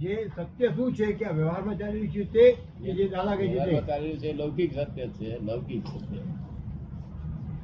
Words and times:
જે 0.00 0.30
સત્ય 0.34 0.68
શું 0.76 0.94
છે 0.94 1.06
કે 1.12 1.26
વ્યવહારમાં 1.32 1.78
ચાલી 1.78 2.00
રહ્યું 2.00 2.26
છે 2.32 2.56
તે 2.82 2.92
જે 2.92 3.08
દાદા 3.08 3.36
કહે 3.36 3.46
છે 3.48 3.64
તે. 3.64 3.80
ચાલી 3.86 4.12
રહ્યું 4.12 4.20
છે 4.20 4.32
લૌકિક 4.32 4.70
સત્ય 4.72 5.06
છે 5.08 5.38
લૌકિક 5.44 5.86
સત્ય. 5.86 6.22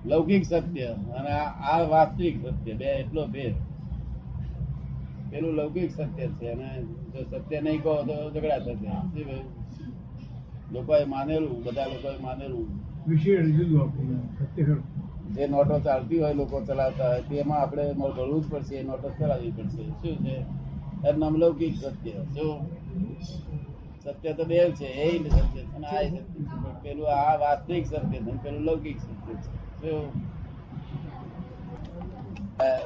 લૌકિક 0.07 0.45
સત્ય 0.45 0.89
અને 1.19 1.33
આ 1.71 1.83
વાસ્તવિક 1.89 2.35
સત્ય 2.47 2.75
બે 2.75 2.85
એટલો 2.85 3.27
ભેદ. 3.27 3.55
પેલું 5.31 5.55
લૌકિક 5.55 5.91
સત્ય 5.91 6.27
છે 6.39 6.49
અને 6.51 6.69
જો 7.13 7.21
સત્ય 7.31 7.61
નહીં 7.61 7.83
કહો 7.83 7.95
તો 8.03 8.17
ઝઘડા 8.35 8.59
થશે 8.59 9.39
લોકોએ 10.73 11.05
માનેલું 11.05 11.63
બધા 11.65 11.87
લોકોએ 11.87 12.19
માનેલું. 12.23 12.67
વિશેષ 13.07 13.47
લીધું 13.47 13.89
સત્ય 14.39 14.77
જે 15.35 15.47
નોટો 15.47 15.77
ચાલતી 15.81 16.21
હોય 16.21 16.35
લોકો 16.35 16.57
ચલાવતા 16.61 17.09
હોય 17.09 17.23
તેમાં 17.23 17.61
આપણે 17.61 17.85
ભરવું 17.93 18.41
જ 18.43 18.47
પડશે 18.51 18.75
એ 18.77 18.83
નોટો 18.83 19.09
ચલાવવી 19.19 19.51
પડશે. 19.51 19.83
શું 20.03 20.17
છે? 20.25 20.37
એનું 21.09 21.19
નામ 21.19 21.37
લૌકિક 21.37 21.75
સત્ય. 21.77 22.11
જો 22.11 22.59
સત્ય 24.05 24.33
તો 24.33 24.45
બે 24.45 24.71
છે, 24.71 24.87
એ 24.87 25.29
સત્ય 25.29 25.61
અને 25.61 25.87
આ 25.87 26.03
સત્ય 26.03 26.21
પેલું 26.83 27.09
આ 27.09 27.37
વાસ્તવિક 27.37 27.87
સત્ય 27.87 28.19
છે 28.19 28.43
પેલું 28.43 28.61
લૌકિક 28.61 28.99
સત્ય 28.99 29.35
છે. 29.35 29.53
જો 29.83 30.13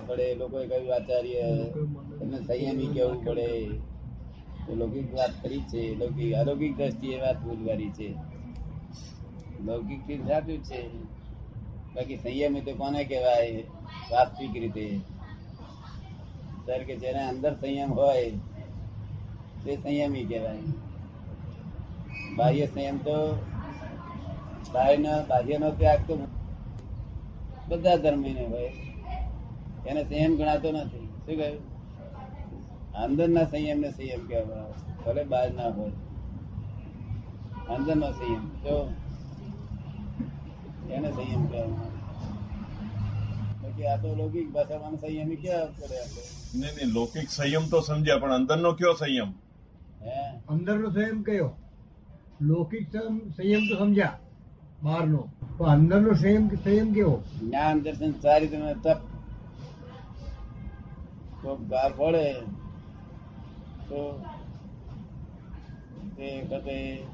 પડે 0.07 0.35
લોકોએ 0.35 0.67
કહ્યું, 0.67 0.95
આચાર્ય 0.95 1.39
એમને 2.23 2.39
સંયમી 2.39 2.87
કેવું 2.87 3.25
પડે? 3.25 3.71
લૌકિક 4.69 5.15
વાત 5.15 5.43
કરી 5.43 5.61
છે. 5.61 5.95
લૌકિક, 5.99 6.35
અલૌકિક 6.35 6.77
દ્રષ્ટિએ 6.77 7.21
વાત 7.21 7.37
ભૂલવારી 7.43 7.91
છે. 7.91 8.15
લૌકિકથી 9.65 10.19
સાચું 10.19 10.65
છે. 10.65 10.89
બાકી 11.95 12.17
સંયમી 12.17 12.61
તો 12.61 12.75
કોને 12.75 13.05
કહેવાય? 13.05 13.63
વાસ્તવિક 14.11 14.57
રીતે. 14.57 15.01
સર 16.69 16.85
કે 16.85 16.97
જેને 16.97 17.29
અંદર 17.29 17.55
સંયમ 17.55 17.93
હોય, 17.93 18.31
તે 19.65 19.77
સંયમી 19.77 20.25
કહેવાય. 20.25 20.59
બાહ્ય 22.37 22.67
સંયમ 22.67 22.99
તો 22.99 23.47
બાહ્યનો 24.73 25.27
બાહ્યનો 25.27 25.71
ત્યાગ 25.71 25.99
તો 25.99 26.19
બધા 27.69 27.97
ધર્મીને 27.97 28.47
હોય. 28.47 28.73
એને 29.87 30.05
સંયમ 30.05 30.37
ગણાતો 30.37 30.73
નથી. 30.73 30.99
શું 30.99 31.37
કહ્યું? 31.37 31.61
અંદરના 32.93 33.45
સંયમ 33.45 33.79
ને 33.81 33.91
સંયમ 33.91 34.27
કહેવાય. 34.27 34.73
ભલે 35.07 35.25
બહાર 35.25 35.53
ના 35.53 35.69
હોય. 35.69 35.91
અંદરનો 37.69 38.13
સંયમ. 38.13 38.49
તો 38.49 38.93
એને 40.91 41.13
સંયમ 41.13 41.47
કહેવાય. 41.47 41.98
આ 43.87 43.97
તો 43.97 44.15
લૌકિક 44.15 44.53
ભાષામાં 44.53 44.97
સંયમી 44.97 45.37
કેવા 45.37 45.67
પડે 45.67 45.99
નહીં 46.55 46.75
નહીં 46.77 46.89
લૌકિક 46.93 47.31
સંયમ 47.31 47.69
તો 47.69 47.81
સમજ્યા 47.81 48.19
પણ 48.19 48.33
અંદરનો 48.33 48.73
કયો 48.73 48.93
સંયમ? 48.93 49.33
હે? 50.03 50.39
અંદરનો 50.49 50.91
સંયમ 50.91 51.23
કયો? 51.23 51.51
લૌકિક 52.41 52.91
સંયમ 53.37 53.61
તો 53.71 53.79
સમજ્યા 53.79 54.19
બહારનો. 54.83 55.29
પણ 55.59 55.67
અંદરનો 55.67 56.13
સંયમ 56.13 56.49
સંયમ 56.49 56.93
કેવો 56.93 57.23
જ્ઞાન 57.41 57.83
દર્શન 57.83 58.13
ચારિત્ર 58.13 58.57
અને 58.57 58.75
તપ. 58.75 58.99
કોક 61.43 61.61
ગાર 61.61 61.93
પડે 61.93 62.33
તો 63.89 64.25
તે 66.17 66.43
વખતે 66.43 67.05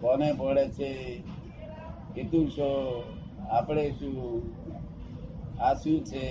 કોને 0.00 0.32
પડે 0.32 0.68
છે? 0.68 1.22
કીધું 2.14 2.50
છો 2.50 2.68
આપણે 3.50 3.90
શું? 3.90 4.58
આ 5.60 5.74
શું 5.74 6.04
છે? 6.04 6.24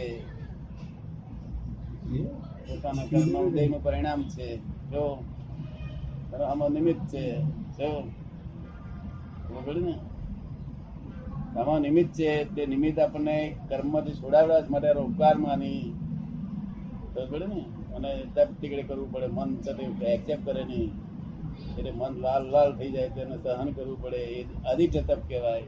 પોતાના 2.67 3.06
કર્મ 3.06 3.38
ઉદયનું 3.39 3.84
પરિણામ 3.84 4.23
છે. 4.23 4.58
જો 4.92 5.23
આમાં 6.50 6.72
નિમિત્ત 6.72 7.00
છે. 7.08 7.25
જો 7.80 7.89
ને? 9.75 9.95
આમાં 11.59 11.80
નિમિત્ત 11.81 12.13
છે, 12.13 12.44
તે 12.56 12.66
નિમિત્ત 12.66 13.00
આપણને 13.00 13.56
કર્મથી 13.69 14.13
છોડાવવા 14.13 14.59
માટે 14.69 14.94
માની 15.38 15.94
ખબર 17.16 17.47
ને? 17.47 17.62
અને 17.96 18.12
તપ 18.35 18.47
તીકડે 18.62 18.84
કરવું 18.84 19.12
પડે, 19.12 19.28
મન 19.28 19.50
સાથે 19.62 20.06
એક્સેપ્ટ 20.06 20.46
કરે 20.46 20.63
નહીં. 20.63 20.90
એટલે 21.78 21.91
મન 21.91 22.13
લાલ 22.16 22.44
લાલ 22.46 22.75
થઈ 22.75 22.91
જાય, 22.91 23.09
તેને 23.09 23.38
સહન 23.38 23.72
કરવું 23.72 24.01
પડે. 24.01 24.18
એ 24.18 24.44
અધિક 24.44 24.94
તપ 25.07 25.22
કહેવાય. 25.28 25.63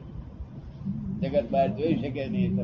જગત 1.20 1.46
બહાર 1.50 1.68
જોઈ 1.68 1.94
શકે 1.94 2.26
નહીં? 2.28 2.58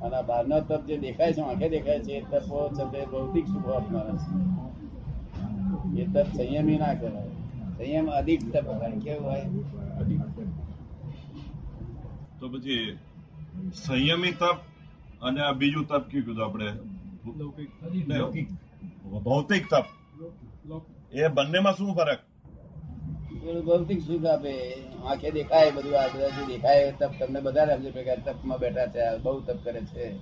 અને 0.00 0.18
બહારનો 0.22 0.60
તપ 0.60 0.82
જે 0.86 0.96
દેખાય 0.98 1.32
છે 1.32 1.40
આંખે 1.40 1.68
દેખાય 1.68 2.00
છે 2.00 2.12
એ 2.12 2.20
તપો 2.30 2.58
છે 2.68 3.04
ભૌતિક 3.06 3.46
સુખો 3.46 3.70
આપનારા 3.70 4.16
છે. 4.16 4.34
એ 6.00 6.06
તપ 6.06 6.26
સંયમી 6.36 6.78
ના 6.78 6.94
કહેવાય. 6.94 7.30
સંયમ 7.78 8.06
અધિક 8.10 8.40
તપ 8.52 8.66
થાય 8.80 8.98
કેવું 9.04 9.26
હોય 9.26 9.42
તો 12.40 12.48
પછી 12.48 12.98
સંયમી 13.74 14.32
તપ 14.32 14.58
અને 15.22 15.40
આ 15.40 15.52
બીજું 15.52 15.84
તપ 15.88 16.02
કયું 16.10 16.24
કીધું 16.24 16.44
આપણે? 16.44 16.68
ભૌતિક 19.20 19.62
તપ. 19.70 19.86
એ 21.12 21.28
બંનેમાં 21.28 21.72
શું 21.72 21.94
ફરક? 21.94 22.18
ભૌતિક 23.46 24.00
સુખ 24.02 24.26
આપે. 24.26 24.74
આંખે 25.06 25.30
દેખાય 25.30 25.70
બધું, 25.70 26.00
આ 26.00 26.06
બધા 26.06 26.28
દેખાય 26.46 26.92
તપ 26.92 27.12
તમને 27.20 27.40
બધા 27.40 27.66
સમજે 27.66 27.90
પ્રકાર 27.90 28.18
તપમાં 28.18 28.58
બેઠા 28.58 28.86
છે 28.86 29.18
બહુ 29.18 29.40
તપ 29.40 29.58
કરે 29.64 29.80
છે. 29.80 30.14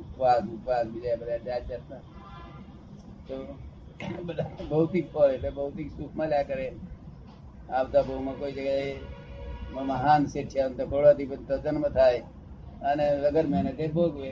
ઉપવાસ 0.00 0.42
ઉપવાસ, 0.42 0.86
બીજા 0.86 1.16
બધા 1.16 1.36
જાત 1.36 1.68
જાતના 1.68 1.96
તો 3.28 3.58
બધા 4.22 4.50
ભૌતિક 4.70 5.12
ફળ 5.12 5.30
એટલે 5.30 5.50
ભૌતિક 5.50 5.90
સુખ 5.96 6.16
મળ્યા 6.16 6.42
કરે. 6.42 6.72
આવતા 7.70 8.02
બહુમાં 8.02 8.34
કોઈ 8.34 8.52
જગ્યાએ 8.52 8.96
મહાન 9.72 10.26
શેઠિયા 10.26 10.68
તો 10.68 10.86
કરોડાધિપતિ 10.86 11.44
તો 11.44 11.58
જન્મ 11.58 11.88
થાય 11.88 12.18
અને 12.82 13.16
વગર 13.16 13.46
મહેનતે 13.46 13.88
ભોગવે. 13.88 14.30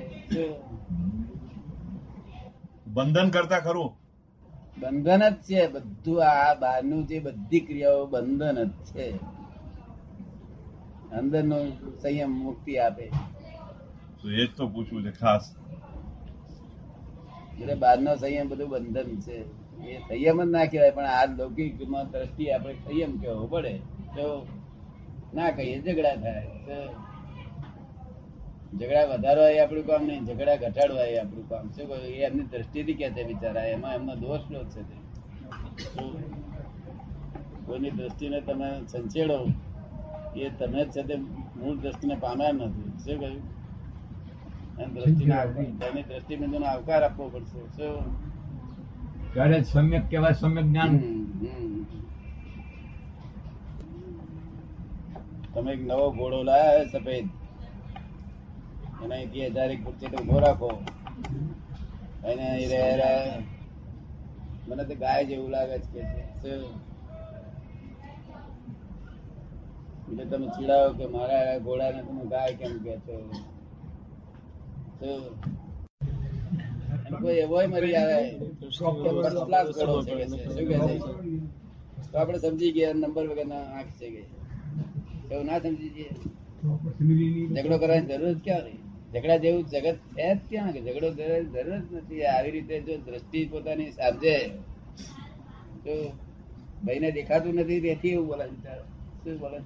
બંધન 2.87 3.31
કરતા 3.31 3.61
ખરું. 3.61 4.00
બંધન 4.81 5.29
જ 5.29 5.35
છે. 5.35 5.67
બધું 5.67 6.25
આ 6.25 6.55
બહારનું 6.55 7.07
જે 7.07 7.19
બધી 7.19 7.61
ક્રિયાઓ 7.61 8.07
બંધન 8.07 8.65
જ 8.65 8.71
છે. 8.71 9.17
અંદરનો 11.13 11.59
સંયમ 12.03 12.31
મુક્તિ 12.31 12.79
આપે. 12.79 13.07
તો 14.23 14.31
એ 14.31 14.47
જ 14.47 14.49
તો 14.57 14.69
પૂછવું 14.69 15.03
છે 15.05 15.11
ખાસ. 15.11 15.55
એટલે 17.61 17.75
બહારનો 17.75 18.17
સંયમ 18.17 18.49
બધું 18.49 18.69
બંધન 18.69 19.21
છે. 19.21 19.39
એ 19.87 19.99
સંયમ 19.99 20.45
જ 20.45 20.51
ના 20.51 20.65
કહેવાય 20.65 20.91
પણ 20.91 21.05
આ 21.05 21.25
લૌકિક 21.25 21.77
દ્રષ્ટિ 22.13 22.51
આપણે 22.51 22.75
સંયમ 22.75 23.19
કહેવો 23.19 23.47
પડે. 23.47 23.79
તો 24.17 24.47
ના 25.35 25.51
કહીએ 25.51 25.81
ઝઘડા 25.81 26.17
થાય. 26.17 26.51
ઝઘડા 28.79 29.05
વધારવા 29.05 29.49
એ 29.49 29.59
આપણું 29.59 29.87
કામ 29.87 30.07
નહીં 30.07 30.25
ઝઘડા 30.25 30.57
ઘટાડવા 30.57 31.03
એ 31.03 31.19
આપણું 31.19 31.49
કામ. 31.49 31.67
શું 31.67 31.89
કહ્યું 31.89 32.07
એ 32.07 32.25
એમની 32.25 32.43
દ્રષ્ટિથી 32.43 32.95
કે 32.95 33.11
છે 33.11 33.25
બિચારા 33.25 33.65
એમાં 33.65 33.95
એમનો 33.95 34.15
દોષ 34.15 34.41
નો 34.51 34.65
છે 34.65 34.83
તે? 34.83 35.01
કોઈની 37.67 37.91
દ્રષ્ટિને 37.91 38.41
તમે 38.41 38.87
સંચેડો 38.87 39.47
એ 40.37 40.49
તમે 40.49 40.85
જ 40.85 40.91
છે 40.91 41.03
તે 41.03 41.15
મૂળ 41.15 41.77
દ્રષ્ટિને 41.77 42.15
પામ્યા 42.15 42.53
નથી. 42.53 42.91
શું 42.99 43.21
કહ્યું? 43.21 43.61
દ્રષ્ટિને 44.95 45.35
આવકાર- 45.35 45.67
તેની 45.67 46.03
દ્રષ્ટિબિંદુનો 46.03 46.67
આવકાર 46.67 47.03
આપવો 47.03 47.29
પડશે. 47.29 47.59
શું? 47.61 48.31
ત્યારે 49.35 49.63
સમ્યક 49.63 50.11
કહેવાય 50.11 50.33
સમ્યક 50.33 50.65
જ્ઞાન. 50.65 50.99
તમે 55.55 55.73
એક 55.73 55.87
નવો 55.87 56.11
ઘોડો 56.11 56.43
લાયા 56.43 56.85
સફેદ. 56.85 57.29
એને 59.03 59.15
અહીંથી 59.15 59.49
હજાર 59.49 59.71
એક 59.71 59.81
ફૂટ 59.85 59.99
જેટલો 60.01 60.19
ઊભો 60.21 60.39
રાખો. 60.41 60.69
એને. 62.25 62.47
મને 64.69 64.83
તો 64.85 64.95
ગાય 64.97 65.23
જેવું 65.29 65.51
લાગે 65.51 65.77
છે 65.85 66.01
કે 66.11 66.23
એટલે 70.09 70.25
તમે 70.31 70.47
ચીડાવો 70.55 70.89
કે 70.99 71.05
મારા 71.15 71.63
ઘોડાને 71.65 72.01
તમે 72.03 72.25
ગાય 72.33 72.53
કેમ 72.59 72.75
કે 72.85 72.93
છો? 73.05 73.17
કોઈ 77.21 77.69
મરી 77.69 77.97
આવે 77.97 78.19
ઘોડો? 78.83 79.41
તો 82.11 82.15
આપણે 82.15 82.39
સમજી 82.39 82.73
ગયા 82.77 82.95
નંબર 82.95 83.25
વગરના 83.31 83.65
આંખ 83.71 83.93
છે 83.99 84.07
એવું 85.31 85.47
ના 85.47 85.61
સમજી 85.65 85.91
જઈએ 85.95 86.11
ઝઘડો 87.55 87.77
કરવાની 87.79 88.09
જરૂર 88.11 88.35
જ 88.35 88.41
ક્યાં 88.45 88.65
રહી? 88.67 88.81
ઝઘડા 89.13 89.43
જેવું 89.45 89.65
જગત 89.65 89.99
છે 90.17 90.27
જ 90.29 90.39
ક્યાં 90.49 90.73
ઝઘડો 90.77 91.09
જરૂર 91.19 91.81
જ 91.85 91.87
નથી. 91.97 92.25
આવી 92.27 92.53
રીતે 92.57 92.75
જો 92.87 92.95
દ્રષ્ટિ 93.07 93.41
પોતાની 93.53 93.93
સમજે 93.93 94.37
તો 95.85 95.95
ભાઈને 96.85 97.09
દેખાતું 97.11 97.55
નથી, 97.55 97.81
તેથી 97.81 98.15
એવું 98.15 98.27
બોલે 98.31 98.45
શું 99.23 99.37
બોલે 99.43 99.59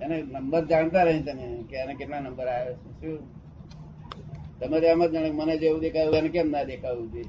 એને 0.00 0.16
નંબર 0.32 0.62
જાણતા 0.70 1.04
રહી 1.06 1.24
તમે 1.26 1.46
કે 1.68 1.76
એને 1.82 1.92
કેટલા 1.98 2.20
નંબર 2.20 2.48
આવ્યો 2.48 2.76
છે, 2.82 2.90
શું? 3.00 3.18
તમારે 4.58 4.86
એમ 4.88 5.02
જ 5.04 5.12
જાણે 5.14 5.30
મને 5.38 5.54
જેવું 5.62 5.80
દેખાયું 5.80 6.18
એને 6.20 6.30
કેમ 6.34 6.48
ના 6.50 6.68
દેખાવું 6.70 7.08
છે? 7.12 7.22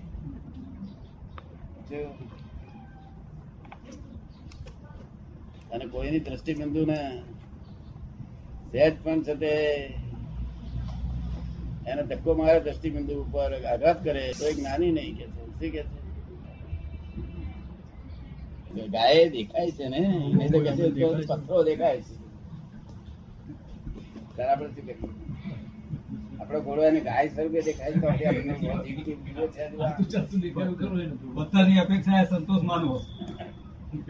અને 5.74 5.86
કોઈની 5.86 6.26
દ્રષ્ટિબિંદુ 6.26 6.82
ને 6.92 7.00
સહેજ 8.72 8.94
પણ 9.04 9.20
છે 9.26 9.34
તે 9.42 9.54
એને 11.90 12.04
ધક્કો 12.04 12.34
મારે 12.34 12.60
દ્રષ્ટિબિંદુ 12.60 13.14
ઉપર 13.22 13.52
આઘાત 13.66 14.04
કરે 14.04 14.24
તો 14.40 14.44
એક 14.46 14.58
નાની 14.58 14.92
નહીં 14.92 15.16
કે 15.18 15.26
છે. 15.26 15.32
શું 15.32 15.60
કે 15.60 15.70
છે? 15.70 15.98
ગાય 18.88 19.30
દેખાય 19.30 19.72
છે 19.72 19.86
ને 19.88 20.00
નહીં 20.00 20.50
તો 20.52 20.60
કે 20.60 20.72
છે 20.76 20.86
પથ્થરો 21.28 21.64
દેખાય 21.64 22.02
છે. 22.02 22.16
ત્યારે 24.36 24.52
આપણે 24.52 24.70
શું 24.74 24.86
કરીએ 24.86 25.10
આપણે 26.40 26.60
ઘોડો 26.60 26.82
એને 26.84 27.00
ગાય 27.00 27.28
સ્વરૂપે 27.28 27.62
દેખાય 27.62 27.92
તો. 27.92 27.98
બધાની 31.36 31.80
અપેક્ષા 31.80 32.24
સંતોષ 32.24 32.64
માનવો. 32.64 32.98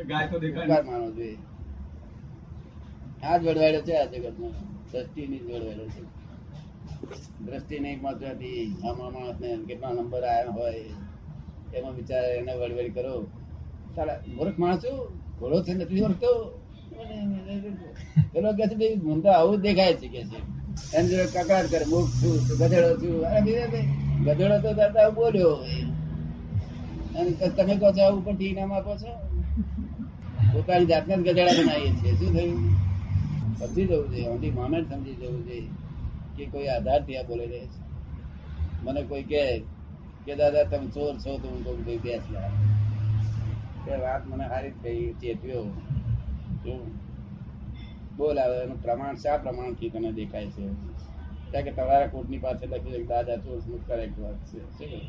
ગાય 0.08 0.28
તો 0.28 0.40
દેખાય 0.40 0.68
માનવો 0.68 1.12
જોઈએ. 1.12 1.38
આ 3.24 3.38
જ 3.38 3.42
વડવાડો 3.48 3.80
છે 3.82 3.94
આ 3.98 4.06
જગતમાં 4.06 4.52
દ્રષ્ટિની 4.92 5.38
જ 5.38 5.44
વડવાડો 5.44 5.86
છે. 5.86 6.02
દ્રષ્ટિ 7.46 7.76
નહીં 7.84 8.00
પહોંચવાથી 8.04 8.62
આમાં 8.88 9.12
માણસને 9.16 9.50
કેટલા 9.68 9.94
નંબર 9.96 10.24
આવ્યા 10.26 10.56
હોય, 10.58 10.84
એમાં 11.78 11.94
વિચાર 11.98 12.24
એને 12.38 12.54
વડવડ 12.60 12.92
કરો. 12.96 13.14
સારા 13.96 14.20
મૂર્ખ 14.38 14.58
માણસ 14.62 14.82
છું 14.84 14.98
ઘોડો 15.40 15.58
છે, 15.66 15.72
નથી 15.74 16.06
ઓળખતો 16.08 16.32
પેલો 18.32 18.50
કે 18.58 18.64
છે 18.70 18.76
મને 19.04 19.22
તો 19.24 19.30
આવું 19.32 19.58
દેખાય 19.66 19.96
છે 20.02 20.08
કે 20.14 20.22
છે. 20.30 20.40
એમ 20.98 21.06
જોડે 21.10 21.26
કકડાટ 21.28 21.68
કરે, 21.72 21.86
મૂર્ખ 21.92 22.12
છું 22.20 22.34
ગધેડો 22.60 22.92
છું. 23.02 23.16
ગધેડો 24.26 24.58
તો 24.64 24.70
દાદા 24.80 25.10
બોલ્યો 25.18 25.54
અને 27.18 27.32
તમે 27.58 27.74
કહો 27.82 27.90
છો 27.98 28.04
ઉપર 28.18 28.34
ટી 28.36 28.54
નામ 28.58 28.72
આપો 28.74 28.92
છો? 29.02 29.12
પોતાની 30.52 30.90
જાતને 30.92 31.14
જ 31.16 31.20
ગધેડા 31.28 31.58
બનાવીએ 31.58 31.92
છીએ. 32.00 32.12
શું 32.20 32.32
થયું? 32.36 32.60
સમજી 33.60 33.88
જવું 33.90 34.08
જોઈએ 34.12 34.28
ઓનલી 34.34 34.54
મામે 34.58 34.78
સમજી 34.90 35.18
જવું 35.20 35.42
જોઈએ. 35.48 35.68
કે 36.40 36.46
કોઈ 36.46 36.68
આધારથી 36.68 37.24
બોલે 37.28 37.48
છે. 37.48 37.68
મને 38.84 39.02
કોઈ 39.04 39.24
કહે 39.24 39.60
કે, 40.26 40.36
દાદા, 40.36 40.64
તમે 40.64 40.88
ચોર 40.88 41.14
છો 41.18 41.38
તો 41.38 41.48
હું 41.48 41.64
કહું, 41.64 41.86
ભાઈ, 41.86 41.98
બેસ 41.98 42.24
તે 43.86 43.96
વાત 43.96 44.28
મને 44.28 44.46
હારી 44.46 44.72
કહી 44.72 45.14
ચેતવ્યો 45.14 45.64
બોલ 48.18 48.40
આવે 48.40 48.58
એનું 48.64 48.82
પ્રમાણ 48.82 49.16
શા 49.16 49.38
પ્રમાણથી 49.38 49.90
તને 49.90 50.12
દેખાય 50.12 50.48
છે? 50.48 50.66
કારણ 51.52 51.66
કે 51.66 51.72
તમારા 51.72 52.08
કોર્ટની 52.08 52.38
પાસે 52.38 52.66
લખ્યું 52.66 52.96
છે 52.96 53.08
દાદા, 53.08 53.36
ચોર 53.36 53.60
સ્મૃત 53.60 53.88
કરેક્ટ 53.88 54.20
વાત 54.20 54.38
છે? 54.48 54.60
શું? 54.78 55.02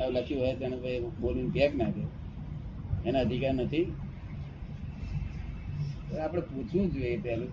હવે 0.00 0.10
લખ્યું 0.10 0.40
હોય 0.42 0.54
તેને 0.54 0.76
ભાઈ 0.76 1.00
બોલીને 1.20 1.50
કે 1.50 1.76
ના 1.76 1.90
એના 3.06 3.20
અધિકાર 3.20 3.54
નથી. 3.54 3.84
આપણે 6.22 6.42
પૂછવું 6.42 6.92
જોઈએ 6.92 7.16
પેલું 7.16 7.50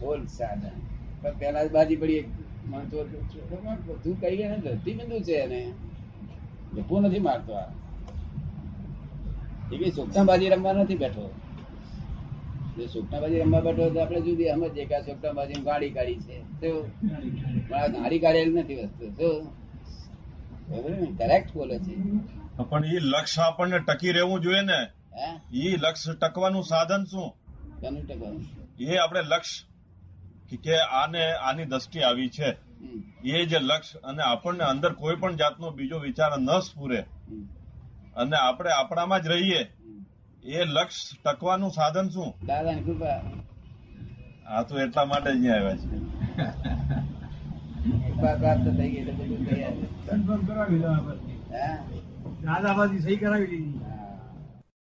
બોલ 0.00 0.26
સાદા 0.26 0.74
પણ 1.22 1.38
પેલા 1.38 1.64
બાજી 1.64 1.96
પડી 1.96 2.24
માનતો 2.66 3.08
બધું 3.86 4.20
કઈ 4.20 4.36
ગયા 4.36 4.56
ધરતી 4.56 4.94
બિંદુ 4.94 5.20
છે 5.20 5.32
એને. 5.32 5.72
જપો 6.74 7.00
નથી 7.00 7.18
મારતો 7.18 7.52
આ. 7.52 7.72
એ 9.72 9.76
કઈ 9.76 9.90
સોગતાબાજી 9.90 10.48
રમવા 10.48 10.72
નથી 10.72 10.96
બેઠો. 10.96 11.34
જો 12.76 12.86
સોગતાબાજી 12.86 13.40
રમવા 13.40 13.60
બેઠો 13.60 13.90
તો 13.90 14.00
આપણે 14.00 14.20
જુદી 14.20 14.44
સમજીએ 14.44 14.84
કે 14.84 15.00
સોગતાબાજી 15.00 15.62
ગાડી 15.62 15.90
કાઢી 15.90 16.14
છે. 16.14 16.40
તો 16.40 16.90
ગાડી 17.70 18.18
કાઢેલી 18.18 18.52
નથી 18.52 18.74
વસ્તુ. 18.74 19.10
શું 19.10 19.56
કરેક્ટ 21.18 21.54
બોલે 21.54 21.78
છે. 21.78 21.94
પણ 22.68 22.84
એ 22.84 22.98
લક્ષ્ય 22.98 23.42
આપણને 23.42 23.78
ટકી 23.78 24.12
રહેવું 24.12 24.40
જોઈએ 24.40 24.60
ને. 24.60 24.86
એ 25.54 25.76
લક્ષ્ય 25.76 26.14
ટકવાનું 26.14 26.62
સાધન 26.62 27.04
શું? 27.04 27.36
કેનું 27.80 28.06
ટકાવું 28.06 28.44
એ 28.80 28.96
આપણે 28.96 29.20
લક્ષ્ય 29.20 29.75
કે- 30.50 30.58
કે 30.58 30.76
આને 30.76 31.32
આની 31.32 31.64
દ્રષ્ટિ 31.64 32.00
આવી 32.00 32.28
છે. 32.28 32.56
એ 33.24 33.46
જે 33.46 33.58
લક્ષ્ય 33.58 33.98
અને 33.98 34.22
આપણને 34.22 34.64
અંદર 34.64 34.92
કોઈ 34.92 35.16
પણ 35.16 35.36
જાતનો 35.36 35.70
બીજો 35.70 35.98
વિચાર 35.98 36.38
ન 36.38 36.58
સ્ફુરે. 36.58 37.04
અને 38.16 38.36
આપણે 38.36 38.70
આપણામાં 38.70 39.22
જ 39.22 39.26
રહીએ. 39.26 39.72
એ 40.44 40.64
લક્ષ્ય 40.64 41.20
ટકવાનું 41.24 41.70
સાધન 41.70 42.08
શું? 42.08 42.46
દાદાની 42.46 42.82
કૃપા. 42.82 43.22
આ 44.50 44.62
તો 44.62 44.80
એટલા 44.80 45.04
માટે 45.04 45.34
જ 45.34 45.48
આવ્યા 45.48 45.76
છે. 45.76 45.98
કૃપા 48.10 48.34
પ્રાપ્ત 48.34 48.76
થઈ 48.76 48.90
ગઈ? 48.90 49.04
દાદાબાજી 52.44 52.98
સહી 52.98 53.16
કરાવી 53.16 53.46
દીધી. 53.46 53.80